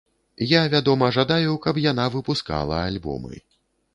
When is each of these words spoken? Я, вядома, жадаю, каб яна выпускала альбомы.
Я, 0.51 0.61
вядома, 0.73 1.09
жадаю, 1.17 1.51
каб 1.67 1.77
яна 1.83 2.07
выпускала 2.15 2.79
альбомы. 2.89 3.35